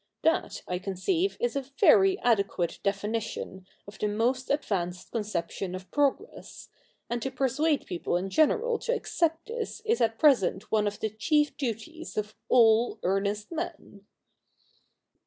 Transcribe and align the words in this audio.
That, 0.23 0.63
I 0.67 0.79
conceive, 0.79 1.37
is 1.39 1.55
a 1.55 1.61
very 1.79 2.17
adequate 2.21 2.79
definition 2.81 3.67
of 3.87 3.99
the 3.99 4.07
most 4.07 4.49
advanced 4.49 5.11
con 5.11 5.21
ception 5.21 5.75
of 5.75 5.91
progress, 5.91 6.69
and 7.07 7.21
to 7.21 7.29
persuade 7.29 7.85
people 7.85 8.17
in 8.17 8.31
general 8.31 8.79
to 8.79 8.95
accept 8.95 9.45
this 9.49 9.79
is 9.85 10.01
at 10.01 10.17
present 10.17 10.71
one 10.71 10.87
of 10.87 10.99
the 11.01 11.11
chief 11.11 11.55
duties 11.55 12.17
of 12.17 12.33
all 12.49 12.97
earnest 13.03 13.51
men.' 13.51 14.07